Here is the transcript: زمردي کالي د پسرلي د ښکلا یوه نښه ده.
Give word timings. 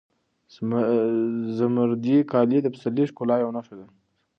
زمردي 1.57 2.17
کالي 2.31 2.59
د 2.61 2.67
پسرلي 2.73 3.03
د 3.07 3.09
ښکلا 3.11 3.35
یوه 3.43 3.53
نښه 3.57 3.75
ده. 3.79 3.85